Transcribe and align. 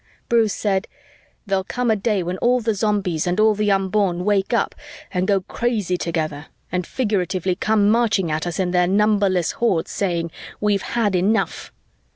Bruce 0.29 0.55
said, 0.55 0.87
"There'll 1.45 1.63
come 1.63 1.91
a 1.91 1.95
day 1.95 2.23
when 2.23 2.39
all 2.39 2.59
the 2.59 2.73
Zombies 2.73 3.27
and 3.27 3.39
all 3.39 3.53
the 3.53 3.69
Unborn 3.69 4.25
wake 4.25 4.51
up 4.51 4.73
and 5.11 5.27
go 5.27 5.41
crazy 5.41 5.95
together 5.95 6.47
and 6.71 6.87
figuratively 6.87 7.53
come 7.55 7.87
marching 7.87 8.31
at 8.31 8.47
us 8.47 8.59
in 8.59 8.71
their 8.71 8.87
numberless 8.87 9.51
hordes, 9.51 9.91
saying, 9.91 10.31
'We've 10.59 10.81
had 10.81 11.15
enough.'" 11.15 11.71